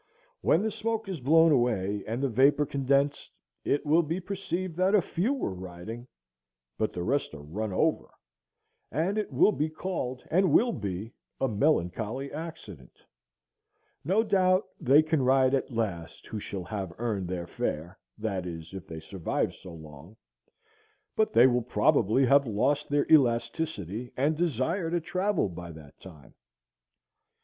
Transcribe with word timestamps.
when 0.41 0.63
the 0.63 0.71
smoke 0.71 1.07
is 1.07 1.19
blown 1.19 1.51
away 1.51 2.03
and 2.07 2.23
the 2.23 2.27
vapor 2.27 2.65
condensed, 2.65 3.29
it 3.63 3.85
will 3.85 4.01
be 4.01 4.19
perceived 4.19 4.75
that 4.75 4.95
a 4.95 4.99
few 4.99 5.31
are 5.45 5.53
riding, 5.53 6.07
but 6.75 6.91
the 6.91 7.03
rest 7.03 7.35
are 7.35 7.43
run 7.43 7.71
over,—and 7.71 9.19
it 9.19 9.31
will 9.31 9.51
be 9.51 9.69
called, 9.69 10.23
and 10.31 10.51
will 10.51 10.71
be, 10.71 11.13
"A 11.39 11.47
melancholy 11.47 12.31
accident." 12.33 12.97
No 14.03 14.23
doubt 14.23 14.65
they 14.79 15.03
can 15.03 15.21
ride 15.21 15.53
at 15.53 15.69
last 15.71 16.25
who 16.25 16.39
shall 16.39 16.63
have 16.63 16.91
earned 16.97 17.27
their 17.27 17.45
fare, 17.45 17.99
that 18.17 18.47
is, 18.47 18.73
if 18.73 18.87
they 18.87 19.01
survive 19.01 19.53
so 19.53 19.71
long, 19.71 20.17
but 21.15 21.31
they 21.31 21.45
will 21.45 21.61
probably 21.61 22.25
have 22.25 22.47
lost 22.47 22.89
their 22.89 23.05
elasticity 23.11 24.11
and 24.17 24.35
desire 24.35 24.89
to 24.89 24.99
travel 24.99 25.47
by 25.47 25.71
that 25.73 25.99
time. 25.99 26.33